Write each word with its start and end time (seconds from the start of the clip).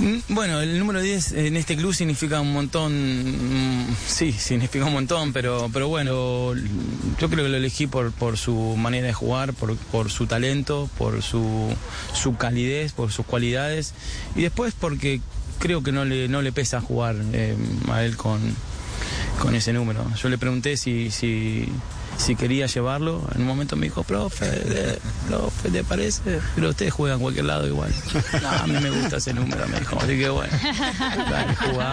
Mm, 0.00 0.34
Bueno, 0.34 0.60
el 0.60 0.78
número 0.78 1.00
10 1.02 1.32
en 1.32 1.56
este 1.56 1.76
club 1.76 1.94
significa 1.94 2.40
un 2.40 2.52
montón, 2.52 2.92
mm, 2.92 3.96
sí, 4.06 4.32
significa 4.32 4.86
un 4.86 4.94
montón, 4.94 5.32
pero, 5.32 5.68
pero 5.72 5.88
bueno, 5.88 6.54
yo 6.54 7.28
creo 7.28 7.28
que 7.44 7.48
lo 7.48 7.56
elegí 7.56 7.86
por, 7.86 8.10
por 8.12 8.38
su 8.38 8.54
manera 8.78 9.06
de 9.08 9.12
jugar, 9.12 9.52
por, 9.52 9.76
por 9.76 10.10
su 10.10 10.26
talento, 10.26 10.88
por 10.96 11.22
su, 11.22 11.68
su 12.14 12.36
calidez, 12.36 12.92
por 12.92 13.12
sus 13.12 13.26
cualidades 13.26 13.92
y 14.34 14.42
después 14.42 14.74
porque 14.78 15.20
creo 15.58 15.82
que 15.82 15.92
no 15.92 16.04
le, 16.06 16.28
no 16.28 16.40
le 16.40 16.52
pesa 16.52 16.80
jugar 16.80 17.16
eh, 17.34 17.54
a 17.90 18.02
él 18.02 18.16
con, 18.16 18.40
con 19.38 19.54
ese 19.54 19.74
número. 19.74 20.04
Yo 20.16 20.30
le 20.30 20.38
pregunté 20.38 20.78
si, 20.78 21.10
si, 21.10 21.68
si 22.20 22.36
quería 22.36 22.66
llevarlo, 22.66 23.22
en 23.34 23.40
un 23.40 23.46
momento 23.46 23.76
me 23.76 23.86
dijo, 23.86 24.04
profe, 24.04 24.98
profe, 25.28 25.70
¿te 25.70 25.82
parece? 25.84 26.20
Pero 26.54 26.70
ustedes 26.70 26.92
juegan 26.92 27.18
a 27.18 27.20
cualquier 27.20 27.46
lado 27.46 27.66
igual. 27.66 27.90
A 28.60 28.66
mí 28.66 28.74
me 28.80 28.90
gusta 28.90 29.16
ese 29.16 29.32
número, 29.34 29.66
me 29.68 29.78
dijo. 29.80 29.98
Así 30.00 30.18
que 30.18 30.28
bueno, 30.28 30.52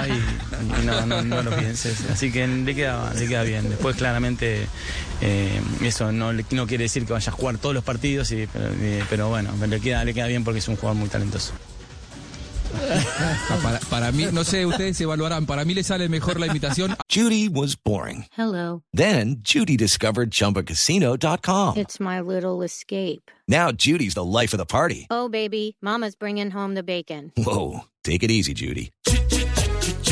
y, 0.08 0.86
no, 0.86 1.06
no, 1.06 1.22
no 1.24 1.42
lo 1.44 1.52
pienses. 1.56 1.98
Así 2.12 2.32
que 2.32 2.48
le 2.48 2.76
queda, 2.76 3.14
le 3.14 3.28
queda 3.28 3.44
bien. 3.44 3.70
Después 3.70 3.96
claramente 3.96 4.68
eh, 5.22 5.62
eso 5.82 6.12
no, 6.12 6.34
no 6.34 6.68
quiere 6.68 6.84
decir 6.84 7.06
que 7.06 7.14
vaya 7.14 7.32
a 7.32 7.36
jugar 7.36 7.58
todos 7.58 7.74
los 7.76 7.84
partidos, 7.84 8.32
y- 8.32 8.48
pero, 8.52 8.70
eh, 8.80 9.04
pero 9.10 9.30
bueno, 9.30 9.52
le 9.68 9.80
queda, 9.80 10.04
le 10.04 10.14
queda 10.14 10.28
bien 10.28 10.44
porque 10.44 10.60
es 10.60 10.68
un 10.68 10.76
jugador 10.76 10.98
muy 11.00 11.10
talentoso. 11.10 11.54
Ah, 12.76 13.60
Para, 13.62 13.80
para 13.80 14.12
mí, 14.12 14.26
no 14.32 14.44
sé, 14.44 14.66
ustedes 14.66 15.00
evaluarán, 15.02 15.46
para 15.46 15.66
mí 15.66 15.74
le 15.74 15.84
sale 15.84 16.10
mejor 16.10 16.40
la 16.40 16.48
imitación. 16.48 16.96
Judy 17.10 17.48
was 17.50 17.76
boring. 17.76 18.26
Hello. 18.38 18.84
Then 18.94 19.38
Judy 19.42 19.78
discovered 19.78 20.32
ChumbaCasino.com. 20.32 21.78
It's 21.78 22.00
my 22.00 22.20
little 22.22 22.62
escape. 22.64 23.32
Now 23.48 23.72
Judy's 23.72 24.14
the 24.16 24.24
life 24.26 24.54
of 24.54 24.58
the 24.60 24.66
party. 24.66 25.08
Oh, 25.10 25.30
baby, 25.30 25.78
Mama's 25.82 26.16
bringing 26.16 26.52
home 26.52 26.74
the 26.76 26.84
bacon. 26.84 27.32
Whoa, 27.38 27.82
take 28.04 28.24
it 28.24 28.32
easy, 28.32 28.54
Judy. 28.54 28.92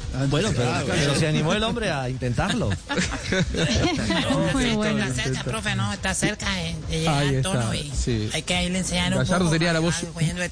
Bueno, 0.28 0.50
pero, 0.56 0.72
pero 0.86 1.14
se 1.16 1.26
animó 1.28 1.52
el 1.52 1.62
hombre 1.64 1.90
a 1.90 2.08
intentarlo. 2.08 2.70
Muy 4.52 4.70
bueno. 4.72 5.04
Está 5.04 5.22
cerca, 5.24 5.44
profe, 5.44 5.74
no, 5.74 5.92
está 5.92 6.14
cerca 6.14 6.46
de, 6.54 6.76
de 6.88 6.98
llegar 7.00 7.14
Ahí 7.22 7.36
al 7.36 7.42
tono 7.42 7.74
y 7.74 7.90
sí. 7.94 8.28
hay 8.32 8.42
que 8.42 8.64
irle 8.64 8.78
enseñar 8.78 9.12
un 9.12 9.18
Gallardo 9.18 9.44
poco. 9.46 9.52
tenía 9.58 9.72
la 9.72 9.80
voz 9.80 9.94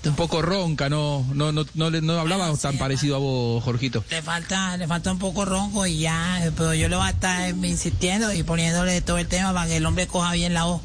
un 0.05 0.15
poco 0.17 0.43
ronca, 0.43 0.89
no, 0.89 1.25
no, 1.35 1.53
no, 1.53 1.65
no, 1.75 1.91
le- 1.91 2.01
no 2.03 2.19
hablaba 2.19 2.55
tan 2.57 2.79
parecido 2.79 3.17
a 3.17 3.19
vos, 3.19 3.63
Jorgito. 3.65 4.05
Le 4.11 4.23
falta, 4.23 4.77
le 4.77 4.87
falta 4.87 5.13
un 5.13 5.19
poco 5.19 5.45
ronco 5.45 5.87
y 5.87 5.99
ya, 6.01 6.51
pero 6.57 6.75
yo 6.75 6.89
le 6.89 6.97
voy 6.97 7.07
a 7.07 7.11
estar 7.11 7.49
insistiendo 7.51 8.33
y 8.33 8.43
poniéndole 8.43 9.01
todo 9.03 9.19
el 9.19 9.27
tema 9.29 9.53
para 9.53 9.67
que 9.67 9.77
el 9.77 9.87
hombre 9.87 10.07
coja 10.07 10.33
bien 10.33 10.55
la 10.55 10.65
voz. 10.65 10.83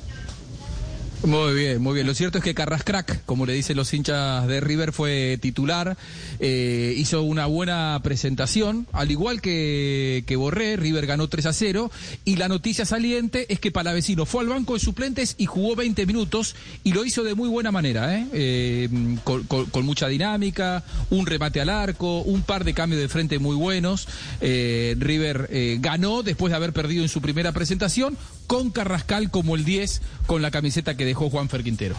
Muy 1.25 1.56
bien, 1.56 1.81
muy 1.81 1.96
bien. 1.96 2.06
Lo 2.06 2.13
cierto 2.13 2.38
es 2.38 2.44
que 2.44 2.53
Carrascrack, 2.53 3.25
como 3.25 3.47
le 3.47 3.53
dicen 3.53 3.75
los 3.78 3.91
hinchas 3.91 4.46
de 4.47 4.59
River, 4.59 4.91
fue 4.94 5.40
titular, 5.41 5.97
eh, 6.40 6.94
hizo 6.97 7.24
una 7.24 7.47
buena 7.47 8.00
presentación, 8.03 8.86
al 8.91 9.09
igual 9.09 9.41
que, 9.41 10.24
que 10.28 10.35
Borré, 10.35 10.75
River 10.75 11.08
ganó 11.08 11.28
3 11.28 11.47
a 11.47 11.53
0, 11.53 11.90
y 12.25 12.35
la 12.35 12.47
noticia 12.47 12.85
saliente 12.85 13.52
es 13.52 13.59
que 13.59 13.72
Palavecino 13.72 14.28
fue 14.28 14.41
al 14.44 14.50
banco 14.50 14.75
de 14.75 14.80
suplentes 14.81 15.34
y 15.40 15.47
jugó 15.47 15.75
20 15.75 16.06
minutos, 16.06 16.56
y 16.84 16.94
lo 16.94 17.03
hizo 17.03 17.24
de 17.24 17.34
muy 17.34 17.50
buena 17.50 17.72
manera, 17.72 18.16
¿eh? 18.19 18.28
Eh, 18.31 18.90
con, 19.24 19.46
con- 19.46 19.85
mucha 19.85 20.08
dinámica, 20.08 20.84
un 21.09 21.25
remate 21.25 21.59
al 21.59 21.69
arco, 21.69 22.19
un 22.22 22.44
par 22.44 22.66
de 22.66 22.74
cambios 22.75 23.02
de 23.02 23.08
frente 23.09 23.40
muy 23.40 23.56
buenos. 23.56 24.08
Eh, 24.41 24.96
River 25.00 25.50
ganó 25.80 26.22
después 26.22 26.52
de 26.52 26.58
haber 26.58 26.74
perdido 26.74 27.02
en 27.03 27.09
su 27.09 27.22
primera 27.22 27.52
presentación, 27.52 28.16
con 28.47 28.69
Carrascal 28.69 29.31
como 29.31 29.56
el 29.56 29.64
10, 29.66 30.02
con 30.28 30.41
la 30.44 30.52
camiseta 30.52 30.96
que 30.97 31.06
dejó 31.06 31.15
Juan 31.16 31.48
Quintero. 31.48 31.96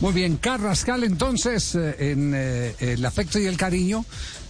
Muy 0.00 0.12
bien, 0.12 0.36
Carrascal 0.36 1.04
entonces 1.04 1.74
eh, 1.74 2.10
en 2.12 2.32
eh, 2.34 2.74
el 2.80 3.04
afecto 3.04 3.38
y 3.38 3.46
el 3.46 3.56
cariño 3.56 4.04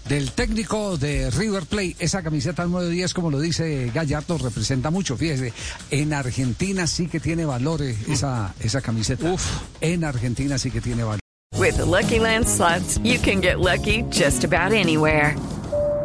del 0.08 0.32
técnico 0.32 0.96
de 0.96 1.30
River 1.30 1.64
Plate. 1.64 1.96
Esa 1.98 2.22
camiseta 2.22 2.64
número 2.64 2.88
10, 2.88 3.14
como 3.14 3.30
lo 3.30 3.40
dice 3.40 3.90
Gallardo, 3.94 4.38
representa 4.38 4.90
mucho. 4.90 5.16
Fíjese, 5.16 5.52
en 5.90 6.12
Argentina 6.12 6.86
sí 6.86 7.06
que 7.06 7.20
tiene 7.20 7.44
valor 7.44 7.82
eh, 7.82 7.96
esa, 8.08 8.54
esa 8.60 8.80
camiseta. 8.80 9.34
En 9.80 10.04
Argentina 10.04 10.58
sí 10.58 10.70
que 10.70 10.80
tiene 10.80 11.04
valor. 11.04 11.20
With 11.58 11.76
the 11.76 11.84
Lucky 11.84 12.18
Land 12.18 12.46
slots, 12.46 12.98
you 13.04 13.18
can 13.18 13.40
get 13.40 13.58
lucky 13.58 14.04
just 14.10 14.44
about 14.44 14.72
anywhere. 14.72 15.36